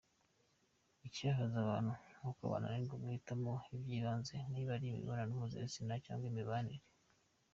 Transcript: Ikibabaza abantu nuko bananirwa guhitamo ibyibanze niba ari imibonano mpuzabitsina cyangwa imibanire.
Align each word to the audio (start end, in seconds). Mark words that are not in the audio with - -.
Ikibabaza 1.07 1.57
abantu 1.65 1.91
nuko 2.19 2.43
bananirwa 2.51 2.95
guhitamo 3.03 3.51
ibyibanze 3.75 4.35
niba 4.51 4.71
ari 4.75 4.85
imibonano 4.87 5.31
mpuzabitsina 5.37 5.95
cyangwa 6.05 6.25
imibanire. 6.31 6.85